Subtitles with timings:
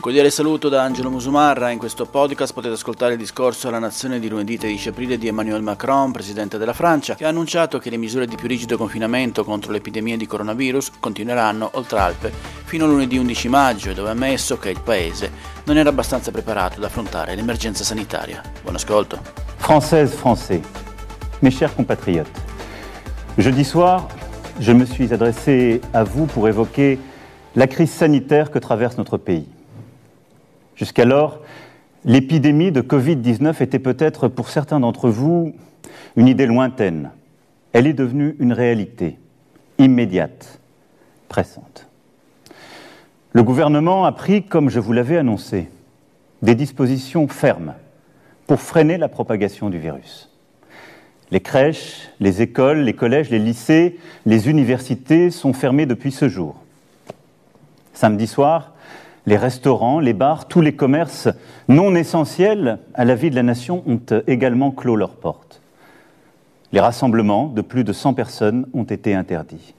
[0.00, 1.70] Cordiale saluto da Angelo Musumarra.
[1.70, 5.62] In questo podcast potete ascoltare il discorso alla nazione di lunedì 13 aprile di Emmanuel
[5.62, 9.72] Macron, presidente della Francia, che ha annunciato che le misure di più rigido confinamento contro
[9.72, 12.32] l'epidemia di coronavirus continueranno oltre Alpe
[12.64, 15.30] fino a lunedì 11 maggio dove ha ammesso che il paese
[15.64, 18.42] non era abbastanza preparato ad affrontare l'emergenza sanitaria.
[18.62, 19.20] Buon ascolto.
[19.58, 20.62] Française, Français,
[21.40, 22.32] mes chers compatriotes,
[23.36, 24.06] jeudi soir,
[24.58, 26.98] je me suis adressé à vous pour évoquer
[27.54, 29.46] la crise sanitaire que traverse notre pays.
[30.80, 31.40] Jusqu'alors,
[32.06, 35.52] l'épidémie de Covid-19 était peut-être pour certains d'entre vous
[36.16, 37.10] une idée lointaine.
[37.74, 39.18] Elle est devenue une réalité
[39.76, 40.58] immédiate,
[41.28, 41.86] pressante.
[43.32, 45.68] Le gouvernement a pris, comme je vous l'avais annoncé,
[46.40, 47.74] des dispositions fermes
[48.46, 50.30] pour freiner la propagation du virus.
[51.30, 56.56] Les crèches, les écoles, les collèges, les lycées, les universités sont fermés depuis ce jour.
[57.92, 58.72] Samedi soir,
[59.26, 61.28] les restaurants, les bars, tous les commerces
[61.68, 65.60] non essentiels à la vie de la nation ont également clos leurs portes.
[66.72, 69.74] Les rassemblements de plus de 100 personnes ont été interdits.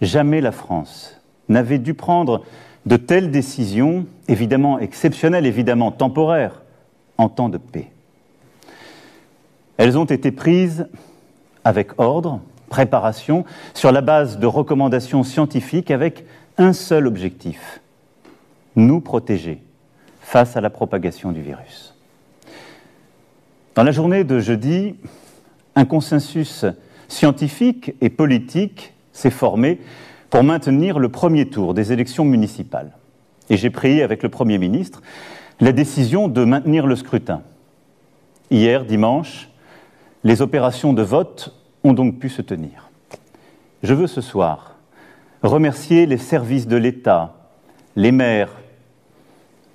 [0.00, 2.42] Jamais la France n'avait dû prendre
[2.86, 6.62] de telles décisions, évidemment exceptionnelles, évidemment temporaires,
[7.18, 7.90] en temps de paix.
[9.76, 10.88] Elles ont été prises
[11.64, 16.24] avec ordre, préparation, sur la base de recommandations scientifiques avec
[16.58, 17.80] un seul objectif,
[18.76, 19.62] nous protéger
[20.20, 21.94] face à la propagation du virus.
[23.74, 24.96] Dans la journée de jeudi,
[25.74, 26.64] un consensus
[27.08, 29.80] scientifique et politique s'est formé
[30.28, 32.92] pour maintenir le premier tour des élections municipales.
[33.48, 35.02] Et j'ai pris avec le Premier ministre
[35.58, 37.42] la décision de maintenir le scrutin.
[38.50, 39.50] Hier, dimanche,
[40.24, 42.90] les opérations de vote ont donc pu se tenir.
[43.82, 44.76] Je veux ce soir
[45.42, 47.34] remercier les services de l'État,
[47.96, 48.59] les maires,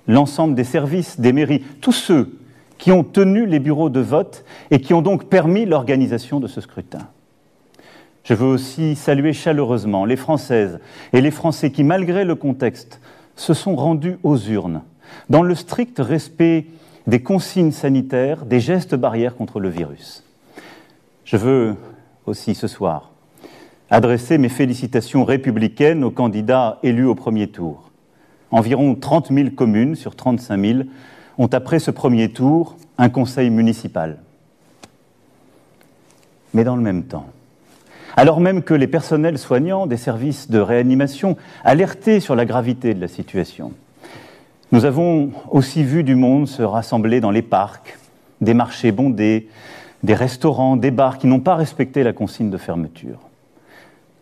[0.06, 2.38] l'ensemble des services, des mairies, tous ceux
[2.78, 6.60] qui ont tenu les bureaux de vote et qui ont donc permis l'organisation de ce
[6.60, 7.08] scrutin.
[8.24, 10.80] Je veux aussi saluer chaleureusement les Françaises
[11.12, 13.00] et les Français qui, malgré le contexte,
[13.36, 14.82] se sont rendus aux urnes,
[15.30, 16.66] dans le strict respect
[17.06, 20.24] des consignes sanitaires, des gestes barrières contre le virus.
[21.24, 21.76] Je veux
[22.26, 23.10] aussi ce soir
[23.90, 27.85] adresser mes félicitations républicaines aux candidats élus au premier tour.
[28.50, 30.78] Environ 30 000 communes sur 35 000
[31.38, 34.18] ont, après ce premier tour, un conseil municipal.
[36.54, 37.26] Mais dans le même temps,
[38.16, 43.00] alors même que les personnels soignants des services de réanimation alertaient sur la gravité de
[43.00, 43.72] la situation,
[44.72, 47.98] nous avons aussi vu du monde se rassembler dans les parcs,
[48.40, 49.48] des marchés bondés,
[50.02, 53.18] des restaurants, des bars qui n'ont pas respecté la consigne de fermeture,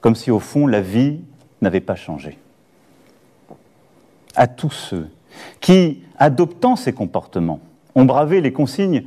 [0.00, 1.20] comme si au fond la vie
[1.62, 2.38] n'avait pas changé
[4.36, 5.08] à tous ceux
[5.60, 7.60] qui, adoptant ces comportements,
[7.94, 9.04] ont bravé les consignes,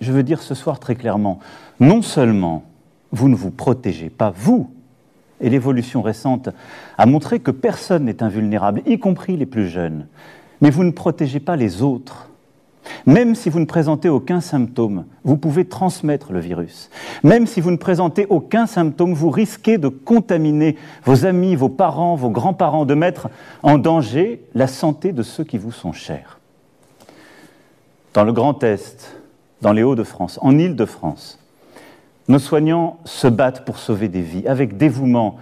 [0.00, 1.38] je veux dire ce soir très clairement,
[1.80, 2.64] non seulement
[3.10, 4.70] vous ne vous protégez pas, vous,
[5.40, 6.48] et l'évolution récente
[6.96, 10.06] a montré que personne n'est invulnérable, y compris les plus jeunes,
[10.60, 12.30] mais vous ne protégez pas les autres.
[13.06, 16.90] Même si vous ne présentez aucun symptôme, vous pouvez transmettre le virus.
[17.22, 22.14] Même si vous ne présentez aucun symptôme, vous risquez de contaminer vos amis, vos parents,
[22.14, 23.28] vos grands-parents, de mettre
[23.62, 26.38] en danger la santé de ceux qui vous sont chers.
[28.14, 29.16] Dans le Grand Est,
[29.62, 31.38] dans les Hauts-de-France, en Île-de-France,
[32.28, 35.36] nos soignants se battent pour sauver des vies, avec dévouement,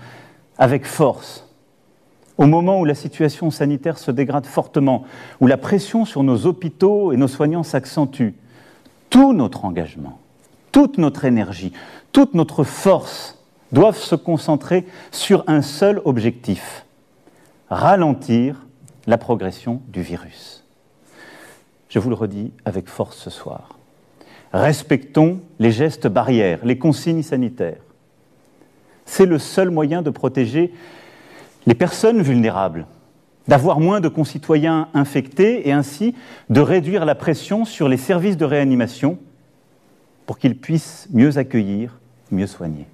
[0.57, 1.50] avec force,
[2.41, 5.05] au moment où la situation sanitaire se dégrade fortement,
[5.43, 8.31] où la pression sur nos hôpitaux et nos soignants s'accentue,
[9.11, 10.19] tout notre engagement,
[10.73, 11.75] toute notre énergie,
[12.13, 13.39] toute notre force
[13.73, 16.87] doivent se concentrer sur un seul objectif,
[17.69, 18.67] ralentir
[19.07, 20.65] la progression du virus.
[21.91, 23.77] je vous le redis avec force ce soir.
[24.55, 27.83] Respectons les gestes barrières, les consignes sanitaires.
[29.05, 30.73] C'est le seul moyen de protéger
[31.67, 32.87] les personnes vulnérables,
[33.49, 36.15] d'avoir moins de concitoyens infectés et ainsi
[36.51, 39.19] de réduire la pression sur les services de réanimation
[40.27, 41.99] pour qu'ils puissent mieux accueillir,
[42.31, 42.87] mieux soigner.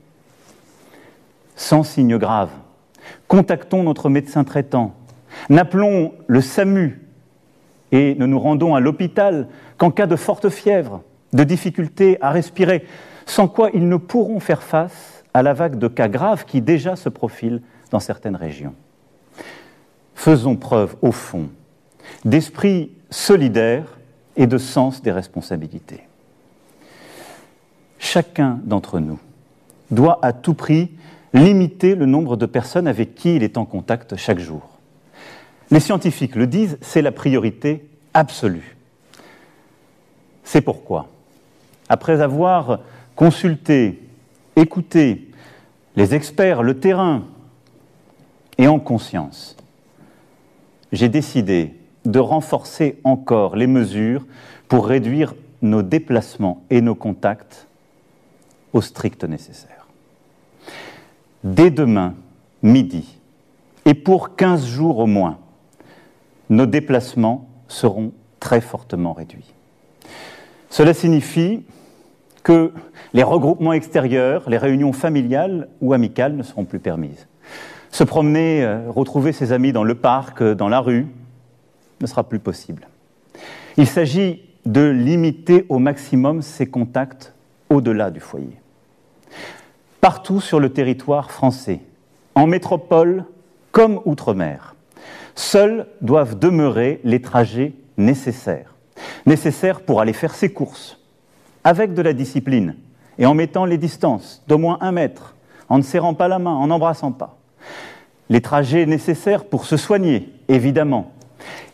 [1.56, 2.50] Sans signe grave,
[3.28, 4.94] contactons notre médecin traitant,
[5.50, 7.02] n'appelons le SAMU
[7.92, 11.02] et ne nous rendons à l'hôpital qu'en cas de forte fièvre,
[11.32, 12.86] de difficulté à respirer,
[13.26, 16.96] sans quoi ils ne pourront faire face à la vague de cas graves qui déjà
[16.96, 17.60] se profile
[17.90, 18.74] dans certaines régions.
[20.14, 21.48] Faisons preuve, au fond,
[22.24, 23.98] d'esprit solidaire
[24.36, 26.02] et de sens des responsabilités.
[27.98, 29.18] Chacun d'entre nous
[29.90, 30.90] doit à tout prix
[31.32, 34.68] limiter le nombre de personnes avec qui il est en contact chaque jour.
[35.70, 38.76] Les scientifiques le disent, c'est la priorité absolue.
[40.44, 41.08] C'est pourquoi,
[41.88, 42.80] après avoir
[43.16, 44.00] consulté,
[44.54, 45.28] écouté
[45.96, 47.24] les experts, le terrain,
[48.58, 49.56] et en conscience,
[50.92, 51.74] j'ai décidé
[52.04, 54.26] de renforcer encore les mesures
[54.68, 57.66] pour réduire nos déplacements et nos contacts
[58.72, 59.86] au strict nécessaire.
[61.44, 62.14] Dès demain,
[62.62, 63.18] midi,
[63.84, 65.38] et pour 15 jours au moins,
[66.50, 69.52] nos déplacements seront très fortement réduits.
[70.70, 71.62] Cela signifie
[72.42, 72.72] que
[73.12, 77.26] les regroupements extérieurs, les réunions familiales ou amicales ne seront plus permises.
[77.90, 81.06] Se promener, euh, retrouver ses amis dans le parc, euh, dans la rue,
[82.00, 82.88] ne sera plus possible.
[83.76, 87.32] Il s'agit de limiter au maximum ces contacts
[87.70, 88.60] au-delà du foyer.
[90.00, 91.80] Partout sur le territoire français,
[92.34, 93.24] en métropole
[93.72, 94.76] comme outre-mer,
[95.36, 98.74] Seuls doivent demeurer les trajets nécessaires.
[99.26, 100.98] Nécessaires pour aller faire ses courses,
[101.62, 102.74] avec de la discipline,
[103.18, 105.36] et en mettant les distances d'au moins un mètre,
[105.68, 107.35] en ne serrant pas la main, en n'embrassant pas.
[108.28, 111.12] Les trajets nécessaires pour se soigner, évidemment.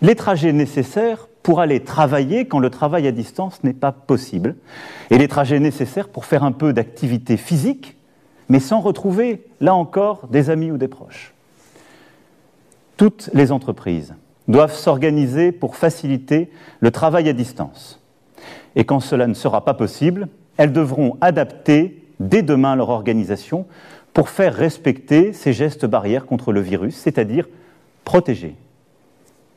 [0.00, 4.56] Les trajets nécessaires pour aller travailler quand le travail à distance n'est pas possible.
[5.10, 7.96] Et les trajets nécessaires pour faire un peu d'activité physique,
[8.48, 11.32] mais sans retrouver, là encore, des amis ou des proches.
[12.96, 14.14] Toutes les entreprises
[14.48, 16.50] doivent s'organiser pour faciliter
[16.80, 18.00] le travail à distance.
[18.76, 23.66] Et quand cela ne sera pas possible, elles devront adapter dès demain leur organisation
[24.12, 27.48] pour faire respecter ces gestes barrières contre le virus, c'est-à-dire
[28.04, 28.56] protéger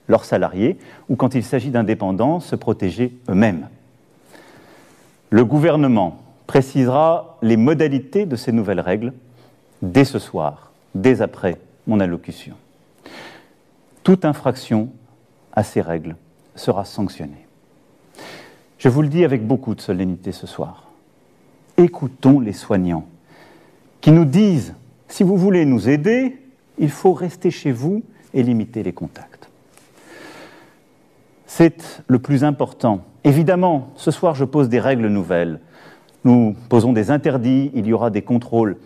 [0.08, 0.78] leurs salariés
[1.10, 3.68] ou quand il s'agit d'indépendants, se protéger eux-mêmes.
[5.30, 9.14] Le gouvernement précisera les modalités de ces nouvelles règles
[9.82, 12.56] dès ce soir, dès après mon allocution
[14.06, 14.90] toute infraction
[15.52, 16.16] à ces règles
[16.56, 17.48] sera sanctionnée.
[18.78, 20.84] Je vous le dis avec beaucoup de solennité ce soir.
[21.76, 23.08] Écoutons les soignants
[24.06, 24.76] qui nous disent,
[25.08, 26.38] si vous voulez nous aider,
[26.78, 28.04] il faut rester chez vous
[28.36, 29.50] et limiter les contacts.
[31.48, 33.04] C'est le plus important.
[33.24, 35.60] Évidemment, ce soir, je pose des règles nouvelles.
[36.24, 38.78] Nous posons des interdits, il y aura des contrôles.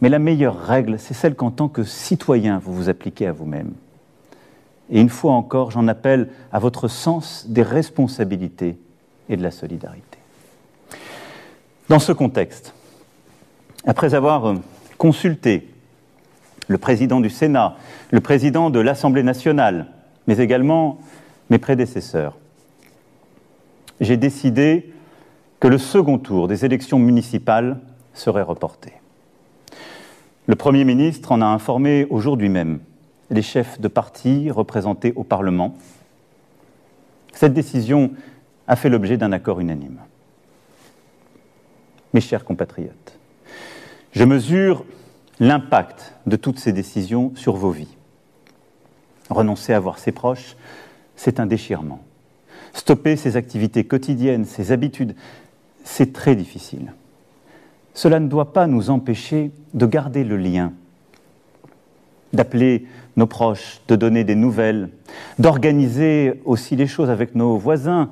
[0.00, 3.72] Mais la meilleure règle, c'est celle qu'en tant que citoyen, vous vous appliquez à vous-même.
[4.88, 8.78] Et une fois encore, j'en appelle à votre sens des responsabilités
[9.28, 10.16] et de la solidarité.
[11.90, 12.72] Dans ce contexte,
[13.86, 14.54] après avoir
[14.98, 15.68] consulté
[16.68, 17.76] le président du Sénat,
[18.10, 19.86] le président de l'Assemblée nationale,
[20.26, 20.98] mais également
[21.50, 22.36] mes prédécesseurs,
[24.00, 24.92] j'ai décidé
[25.60, 27.78] que le second tour des élections municipales
[28.14, 28.92] serait reporté.
[30.46, 32.80] Le Premier ministre en a informé aujourd'hui même
[33.30, 35.74] les chefs de parti représentés au Parlement.
[37.32, 38.10] Cette décision
[38.68, 39.98] a fait l'objet d'un accord unanime.
[42.12, 43.13] Mes chers compatriotes,
[44.14, 44.84] je mesure
[45.40, 47.96] l'impact de toutes ces décisions sur vos vies.
[49.30, 50.56] Renoncer à voir ses proches,
[51.16, 52.00] c'est un déchirement.
[52.72, 55.14] Stopper ses activités quotidiennes, ses habitudes,
[55.84, 56.92] c'est très difficile.
[57.92, 60.72] Cela ne doit pas nous empêcher de garder le lien
[62.34, 64.90] d'appeler nos proches, de donner des nouvelles,
[65.38, 68.10] d'organiser aussi les choses avec nos voisins,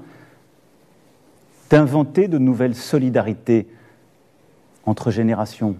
[1.70, 3.66] d'inventer de nouvelles solidarités
[4.86, 5.76] entre générations,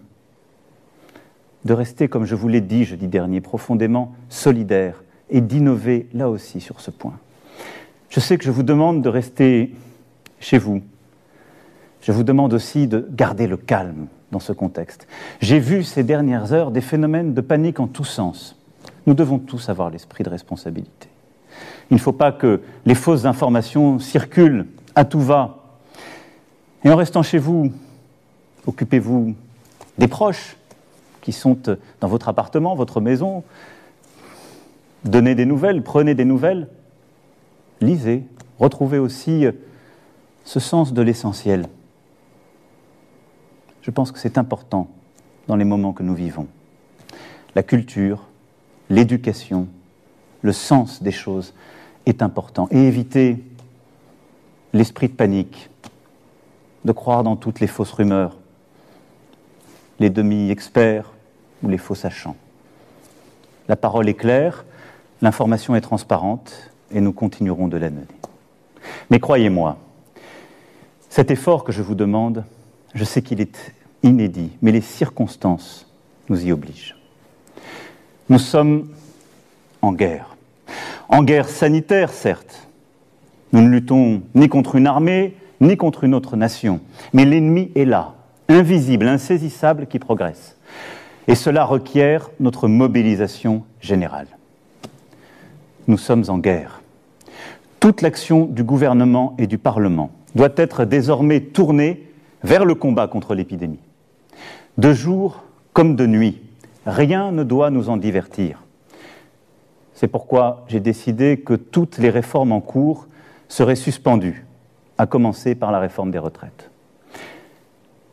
[1.64, 6.61] de rester, comme je vous l'ai dit jeudi dernier, profondément solidaires et d'innover là aussi
[6.61, 7.19] sur ce point.
[8.11, 9.75] Je sais que je vous demande de rester
[10.40, 10.83] chez vous.
[12.00, 15.07] Je vous demande aussi de garder le calme, dans ce contexte.
[15.40, 18.57] J'ai vu ces dernières heures des phénomènes de panique en tous sens.
[19.07, 21.09] Nous devons tous avoir l'esprit de responsabilité.
[21.90, 25.59] Il ne faut pas que les fausses informations circulent à tout va.
[26.83, 27.71] Et en restant chez vous,
[28.66, 29.35] occupez-vous
[29.99, 30.57] des proches
[31.23, 31.57] qui sont
[32.00, 33.43] dans votre appartement, votre maison.
[35.05, 36.69] Donnez des nouvelles, prenez des nouvelles.
[37.81, 38.25] Lisez,
[38.59, 39.47] retrouvez aussi
[40.45, 41.67] ce sens de l'essentiel.
[43.81, 44.91] Je pense que c'est important
[45.49, 46.47] dans les moments que nous vivons.
[47.55, 48.25] La culture,
[48.91, 49.69] l'éducation,
[50.43, 51.55] le sens des choses
[52.07, 52.69] est important.
[52.71, 53.43] Et éviter
[54.73, 55.71] l'esprit de panique,
[56.85, 58.37] de croire dans toutes les fausses rumeurs,
[60.00, 61.12] les demi-experts
[61.62, 62.37] ou les faux sachants.
[63.69, 64.64] La parole est claire,
[65.21, 68.07] l'information est transparente et nous continuerons de la donner.
[69.11, 69.78] Mais croyez-moi,
[71.09, 72.45] cet effort que je vous demande,
[72.95, 75.87] je sais qu'il est inédit, mais les circonstances
[76.28, 76.97] nous y obligent.
[78.28, 78.88] Nous sommes
[79.83, 80.37] en guerre.
[81.09, 82.69] En guerre sanitaire, certes.
[83.52, 86.81] Nous ne luttons ni contre une armée, ni contre une autre nation.
[87.12, 88.14] Mais l'ennemi est là,
[88.49, 90.57] invisible, insaisissable, qui progresse.
[91.29, 94.26] Et cela requiert notre mobilisation générale.
[95.87, 96.81] Nous sommes en guerre.
[97.81, 102.09] Toute l'action du gouvernement et du Parlement doit être désormais tournée
[102.43, 103.81] vers le combat contre l'épidémie.
[104.79, 106.41] De jour comme de nuit,
[106.87, 108.62] rien ne doit nous en divertir.
[109.95, 113.07] C'est pourquoi j'ai décidé que toutes les réformes en cours
[113.49, 114.45] seraient suspendues,
[114.99, 116.72] à commencer par la réforme des retraites.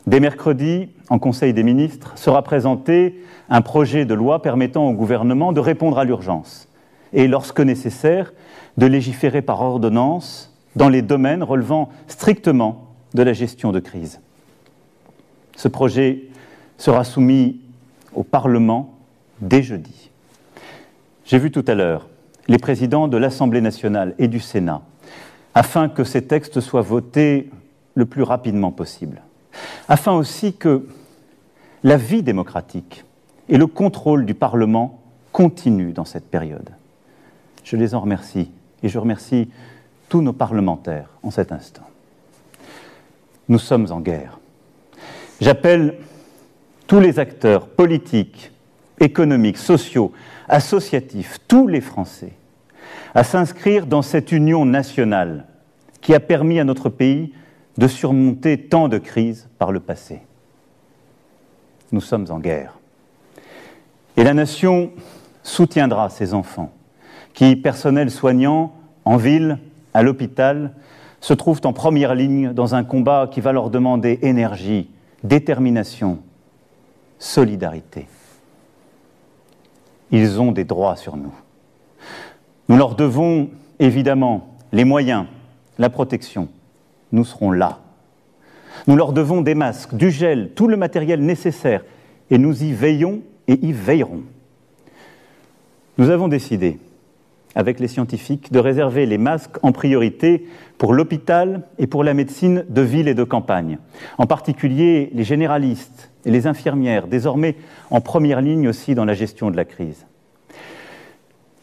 [0.08, 5.54] Dès mercredi, en Conseil des ministres, sera présenté un projet de loi permettant au gouvernement
[5.54, 6.68] de répondre à l'urgence
[7.14, 8.34] et, lorsque nécessaire,
[8.78, 14.20] de légiférer par ordonnance dans les domaines relevant strictement de la gestion de crise.
[15.56, 16.24] Ce projet
[16.78, 17.60] sera soumis
[18.14, 18.94] au Parlement
[19.42, 20.10] dès jeudi.
[21.26, 22.08] J'ai vu tout à l'heure
[22.48, 24.82] les présidents de l'Assemblée nationale et du Sénat
[25.54, 27.50] afin que ces textes soient votés
[27.96, 29.22] le plus rapidement possible,
[29.88, 30.88] afin aussi que
[31.84, 33.06] la vie démocratique
[33.48, 35.00] et le contrôle du Parlement
[35.32, 36.70] continuent dans cette période.
[37.64, 38.52] Je les en remercie
[38.84, 39.50] et je remercie
[40.10, 41.84] tous nos parlementaires en cet instant.
[43.48, 44.40] Nous sommes en guerre.
[45.42, 45.96] J'appelle
[46.88, 48.52] tous les acteurs politiques,
[49.00, 50.12] économiques, sociaux,
[50.48, 52.34] associatifs, tous les Français,
[53.14, 55.46] à s'inscrire dans cette union nationale
[56.02, 57.34] qui a permis à notre pays
[57.80, 60.20] de surmonter tant de crises par le passé.
[61.94, 62.78] Nous sommes en guerre.
[64.18, 64.92] Et la nation
[65.44, 66.74] soutiendra ses enfants,
[67.34, 68.74] qui, personnel soignant,
[69.06, 69.60] en ville,
[69.94, 70.74] à l'hôpital,
[71.22, 74.90] se trouvent en première ligne dans un combat qui va leur demander énergie,
[75.24, 76.20] détermination,
[77.18, 78.08] solidarité.
[80.12, 81.34] Ils ont des droits sur nous.
[82.68, 85.28] Nous leur devons évidemment les moyens,
[85.78, 86.50] la protection.
[87.12, 87.80] Nous serons là.
[88.88, 91.84] Nous leur devons des masques, du gel, tout le matériel nécessaire,
[92.30, 94.24] et nous y veillons et y veillerons.
[95.98, 96.80] Nous avons décidé,
[97.56, 100.48] avec les scientifiques, de réserver les masques en priorité
[100.78, 103.80] pour l'hôpital et pour la médecine de ville et de campagne,
[104.18, 107.56] en particulier les généralistes et les infirmières, désormais
[107.90, 110.06] en première ligne aussi dans la gestion de la crise.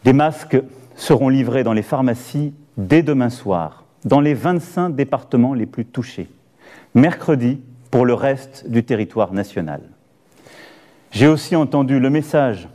[0.03, 0.61] Des masques
[0.95, 6.29] seront livrés dans les pharmacies dès demain soir, dans les 25 départements les plus touchés,
[6.95, 7.59] mercredi
[7.91, 9.81] pour le reste du territoire national.
[11.11, 12.69] J'ai aussi entendu le message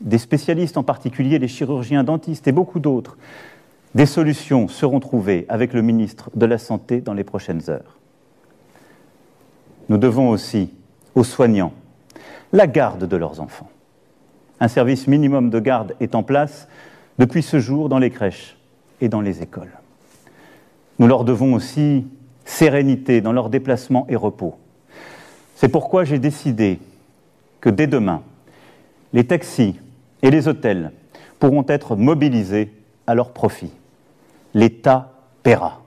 [0.00, 3.16] des spécialistes, en particulier les chirurgiens dentistes et beaucoup d'autres.
[3.96, 7.98] Des solutions seront trouvées avec le ministre de la Santé dans les prochaines heures.
[9.88, 10.72] Nous devons aussi
[11.16, 11.72] aux soignants
[12.52, 13.70] la garde de leurs enfants.
[14.60, 16.68] Un service minimum de garde est en place
[17.18, 18.56] depuis ce jour dans les crèches
[19.00, 19.72] et dans les écoles.
[20.98, 22.06] Nous leur devons aussi
[22.44, 24.56] sérénité dans leurs déplacements et repos.
[25.56, 26.78] C'est pourquoi j'ai décidé
[27.60, 28.22] que dès demain,
[29.12, 29.76] les taxis
[30.22, 30.92] et les hôtels
[31.38, 32.72] pourront être mobilisés
[33.06, 33.70] à leur profit.
[34.52, 35.82] L'État paiera.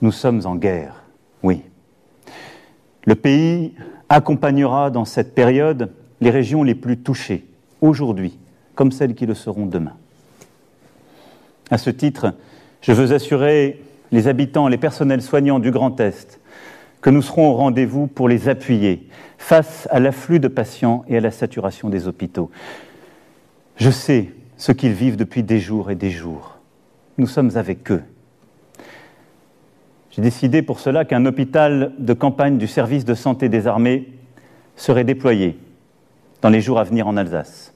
[0.00, 1.02] Nous sommes en guerre,
[1.42, 1.62] oui.
[3.04, 3.74] Le pays
[4.08, 7.46] accompagnera dans cette période les régions les plus touchées,
[7.80, 8.38] aujourd'hui,
[8.74, 9.96] comme celles qui le seront demain.
[11.70, 12.34] À ce titre,
[12.82, 16.40] je veux assurer les habitants, les personnels soignants du Grand Est
[17.00, 19.08] que nous serons au rendez-vous pour les appuyer
[19.38, 22.50] face à l'afflux de patients et à la saturation des hôpitaux.
[23.76, 26.58] Je sais ce qu'ils vivent depuis des jours et des jours.
[27.18, 28.02] Nous sommes avec eux.
[30.10, 34.12] J'ai décidé pour cela qu'un hôpital de campagne du service de santé des armées
[34.76, 35.58] serait déployé
[36.42, 37.72] dans les jours à venir en Alsace.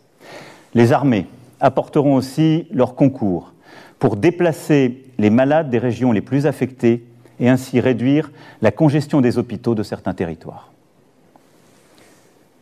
[0.74, 1.26] Les armées
[1.60, 3.54] apporteront aussi leur concours
[3.98, 7.04] pour déplacer les malades des régions les plus affectées
[7.40, 8.30] et ainsi réduire
[8.62, 10.72] la congestion des hôpitaux de certains territoires.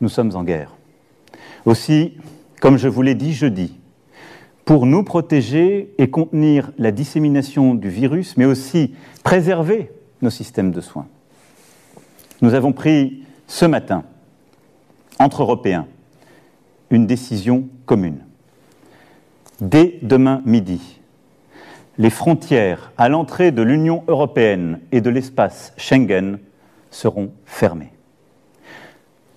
[0.00, 0.72] Nous sommes en guerre.
[1.64, 2.14] Aussi,
[2.60, 3.78] comme je vous l'ai dit jeudi,
[4.64, 9.90] pour nous protéger et contenir la dissémination du virus, mais aussi préserver
[10.22, 11.06] nos systèmes de soins.
[12.40, 14.04] Nous avons pris ce matin,
[15.18, 15.86] entre Européens,
[16.90, 18.20] une décision commune.
[19.60, 21.00] Dès demain midi,
[21.98, 26.38] les frontières à l'entrée de l'Union européenne et de l'espace Schengen
[26.90, 27.92] seront fermées.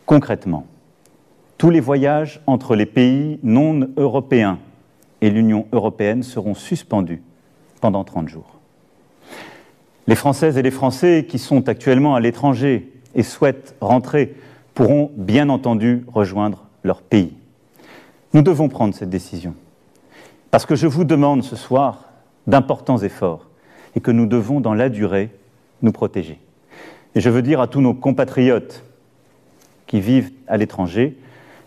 [0.05, 0.65] Concrètement,
[1.57, 4.59] tous les voyages entre les pays non européens
[5.21, 7.21] et l'Union européenne seront suspendus
[7.81, 8.59] pendant 30 jours.
[10.07, 14.35] Les Françaises et les Français qui sont actuellement à l'étranger et souhaitent rentrer
[14.73, 17.33] pourront bien entendu rejoindre leur pays.
[18.33, 19.55] Nous devons prendre cette décision
[20.51, 22.06] parce que je vous demande ce soir
[22.47, 23.47] d'importants efforts
[23.95, 25.29] et que nous devons, dans la durée,
[25.81, 26.39] nous protéger.
[27.15, 28.83] Et je veux dire à tous nos compatriotes
[29.85, 31.17] qui vivent à l'étranger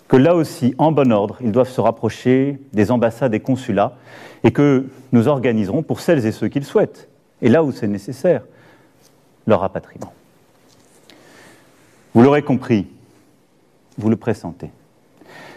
[0.08, 3.96] que là aussi, en bon ordre, ils doivent se rapprocher des ambassades et consulats
[4.42, 7.08] et que nous organiserons, pour celles et ceux qui le souhaitent,
[7.42, 8.42] et là où c'est nécessaire,
[9.46, 10.12] leur rapatriement.
[12.12, 12.88] Vous l'aurez compris,
[13.98, 14.70] vous le pressentez.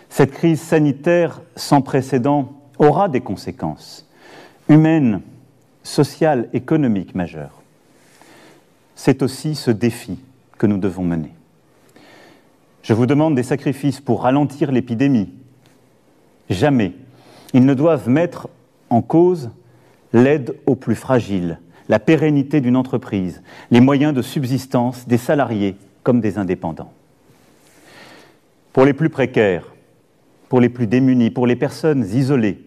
[0.10, 4.08] Cette crise sanitaire sans précédent aura des conséquences
[4.70, 5.22] humaine,
[5.84, 7.62] sociale, économique majeure.
[8.96, 10.20] C'est aussi ce défi
[10.58, 11.34] que nous devons mener.
[12.84, 15.34] Je vous demande des sacrifices pour ralentir l'épidémie.
[16.50, 16.94] Jamais
[17.54, 18.50] ils ne doivent mettre
[18.90, 19.52] en cause
[20.12, 23.42] l'aide aux plus fragiles, la pérennité d'une entreprise,
[23.72, 26.92] les moyens de subsistance des salariés comme des indépendants.
[28.74, 29.74] Pour les plus précaires,
[30.50, 32.60] pour les plus démunis, pour les personnes isolées,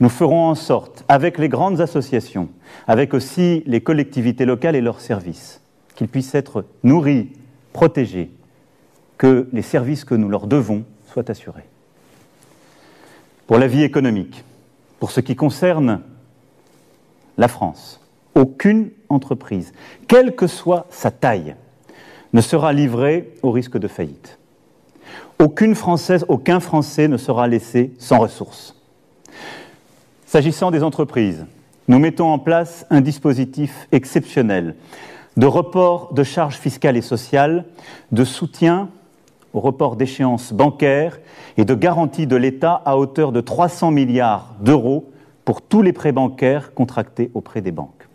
[0.00, 2.48] nous ferons en sorte, avec les grandes associations,
[2.86, 5.60] avec aussi les collectivités locales et leurs services,
[5.94, 7.28] qu'ils puissent être nourris,
[7.74, 8.30] protégés,
[9.18, 11.68] que les services que nous leur devons soient assurés.
[13.46, 14.42] Pour la vie économique,
[14.98, 16.00] pour ce qui concerne
[17.36, 18.00] la France,
[18.34, 19.72] aucune entreprise,
[20.08, 21.56] quelle que soit sa taille,
[22.32, 24.38] ne sera livrée au risque de faillite.
[25.38, 28.76] Aucune Française, aucun Français ne sera laissé sans ressources.
[30.30, 31.44] S'agissant des entreprises,
[31.88, 34.76] nous mettons en place un dispositif exceptionnel
[35.36, 37.64] de report de charges fiscales et sociales,
[38.12, 38.90] de soutien
[39.54, 41.18] au report d'échéances bancaires
[41.56, 45.10] et de garantie de l'État à hauteur de 300 milliards d'euros
[45.44, 48.06] pour tous les prêts bancaires contractés auprès des banques.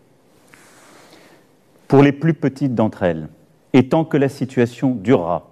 [1.90, 3.28] Pour les plus petites d'entre elles,
[3.74, 5.50] et tant que la situation durera,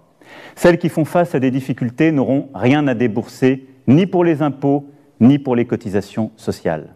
[0.55, 4.87] celles qui font face à des difficultés n'auront rien à débourser, ni pour les impôts,
[5.23, 6.93] ni pour les cotisations sociales.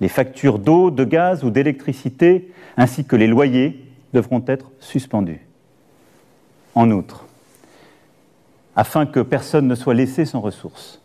[0.00, 5.46] Les factures d'eau, de gaz ou d'électricité, ainsi que les loyers, devront être suspendus.
[6.74, 7.26] En outre,
[8.74, 11.00] afin que personne ne soit laissé sans ressources,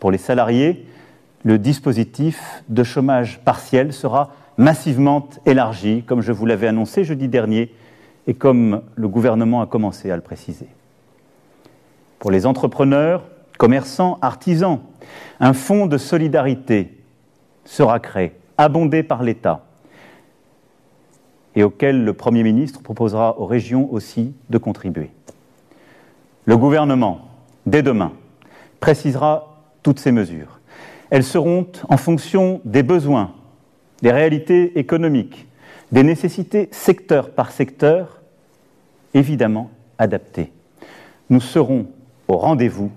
[0.00, 0.86] pour les salariés,
[1.44, 7.72] le dispositif de chômage partiel sera massivement élargi, comme je vous l'avais annoncé jeudi dernier
[8.26, 10.66] et comme le gouvernement a commencé à le préciser.
[12.18, 13.22] Pour les entrepreneurs,
[13.58, 14.80] commerçants, artisans,
[15.40, 17.02] un fonds de solidarité
[17.64, 19.64] sera créé, abondé par l'État,
[21.54, 25.10] et auquel le Premier ministre proposera aux régions aussi de contribuer.
[26.44, 27.22] Le gouvernement,
[27.64, 28.12] dès demain,
[28.78, 30.60] précisera toutes ces mesures.
[31.10, 33.32] Elles seront en fonction des besoins,
[34.02, 35.46] des réalités économiques,
[35.92, 38.20] des nécessités secteur par secteur,
[39.14, 40.52] évidemment adaptées.
[41.30, 41.86] Nous serons
[42.28, 42.90] au rendez-vous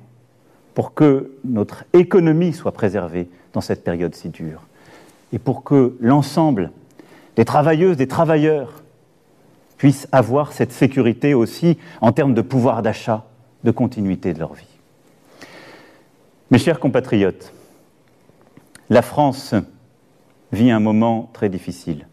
[0.79, 4.61] pour que notre économie soit préservée dans cette période si dure
[5.33, 6.71] et pour que l'ensemble
[7.35, 8.81] des travailleuses, des travailleurs
[9.75, 13.25] puissent avoir cette sécurité aussi en termes de pouvoir d'achat,
[13.65, 14.79] de continuité de leur vie.
[16.49, 17.51] Mes chers compatriotes,
[18.89, 19.55] la France
[20.53, 22.07] vit un moment très difficile.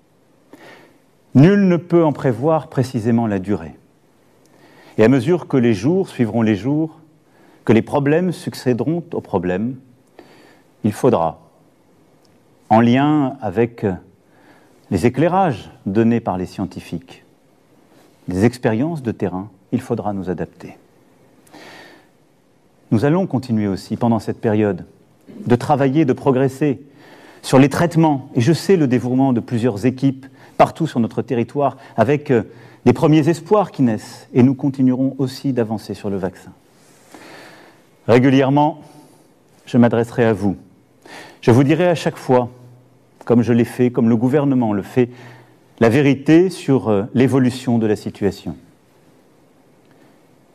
[1.37, 3.77] Nul ne peut en prévoir précisément la durée.
[4.99, 6.99] Et à mesure que les jours suivront les jours,
[7.67, 9.75] que les problèmes succéderont aux problèmes,
[10.85, 11.41] il faudra,
[12.71, 13.85] en lien avec
[14.91, 17.25] les éclairages donnés par les scientifiques,
[18.29, 20.79] les expériences de terrain, il faudra nous adapter.
[22.93, 24.87] Nous allons continuer aussi pendant cette période
[25.45, 26.81] de travailler, de progresser
[27.43, 28.29] sur les traitements.
[28.37, 30.27] Et je sais le dévouement de plusieurs équipes
[30.57, 32.45] partout sur notre territoire avec euh,
[32.85, 34.29] des premiers espoirs qui naissent.
[34.35, 36.53] Et nous continuerons aussi d'avancer sur le vaccin.
[38.09, 38.81] Régulièrement,
[39.67, 40.57] je m'adresserai à vous.
[41.41, 42.51] Je vous dirai à chaque fois,
[43.25, 45.11] comme je l'ai fait, comme le gouvernement le fait,
[45.81, 48.57] la vérité sur euh, l'évolution de la situation.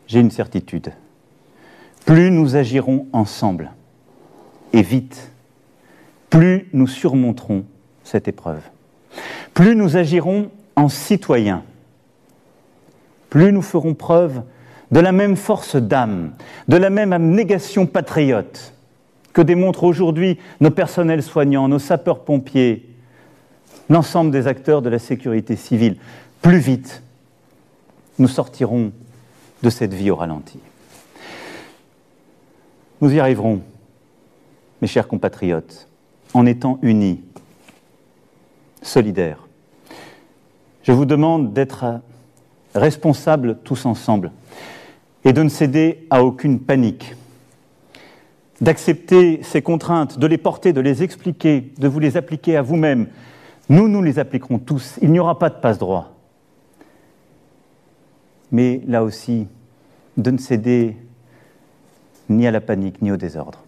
[0.08, 0.94] J'ai une certitude.
[2.06, 3.72] Plus nous agirons ensemble,
[4.74, 5.32] et vite,
[6.30, 7.66] plus nous surmonterons
[8.04, 8.62] cette épreuve.
[9.54, 11.64] Plus nous agirons en citoyens,
[13.30, 14.42] plus nous ferons preuve
[14.91, 16.34] de la même force d'âme,
[16.67, 18.73] de la même abnégation patriote
[19.34, 22.89] que démontrent aujourd'hui nos personnels soignants, nos sapeurs-pompiers,
[23.89, 25.97] l'ensemble des acteurs de la sécurité civile.
[26.41, 27.01] Plus vite,
[28.19, 28.91] nous sortirons
[29.63, 30.60] de cette vie au ralenti.
[32.99, 33.62] Nous y arriverons,
[34.82, 35.88] mes chers compatriotes,
[36.34, 37.21] en étant unis,
[38.82, 39.47] solidaires.
[40.84, 42.01] Je vous demande d'être
[42.73, 44.32] responsables tous ensemble
[45.23, 47.15] et de ne céder à aucune panique,
[48.60, 53.07] d'accepter ces contraintes, de les porter, de les expliquer, de vous les appliquer à vous-même.
[53.69, 54.97] Nous, nous les appliquerons tous.
[55.01, 56.13] Il n'y aura pas de passe-droit.
[58.51, 59.47] Mais là aussi,
[60.17, 60.97] de ne céder
[62.29, 63.60] ni à la panique, ni au désordre.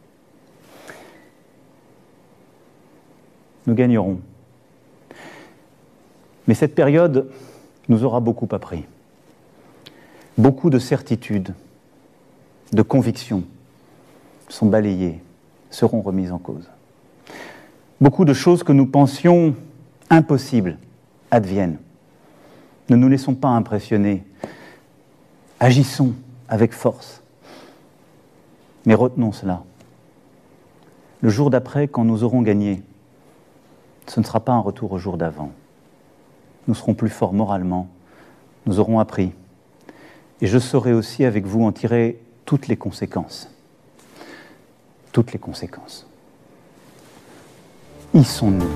[3.65, 4.19] Nous gagnerons.
[6.47, 7.29] Mais cette période
[7.87, 8.85] nous aura beaucoup appris
[10.37, 11.53] beaucoup de certitudes,
[12.71, 13.43] de convictions
[14.49, 15.21] sont balayées,
[15.69, 16.69] seront remises en cause.
[18.01, 19.55] Beaucoup de choses que nous pensions
[20.09, 20.77] impossibles
[21.31, 21.77] adviennent.
[22.89, 24.23] Ne nous laissons pas impressionner.
[25.59, 26.13] Agissons
[26.49, 27.21] avec force.
[28.85, 29.63] Mais retenons cela.
[31.21, 32.83] Le jour d'après, quand nous aurons gagné,
[34.07, 35.51] ce ne sera pas un retour au jour d'avant.
[36.67, 37.87] Nous serons plus forts moralement,
[38.65, 39.33] nous aurons appris
[40.43, 43.49] et je saurai aussi avec vous en tirer toutes les conséquences.
[45.13, 46.05] Toutes les conséquences.
[48.13, 48.69] Y sont-nous,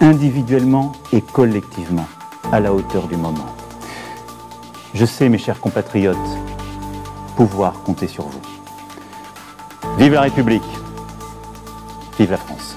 [0.00, 2.08] individuellement et collectivement,
[2.50, 3.46] à la hauteur du moment
[4.94, 6.16] Je sais, mes chers compatriotes,
[7.36, 8.42] pouvoir compter sur vous.
[9.96, 10.62] Vive la République
[12.18, 12.76] Vive la France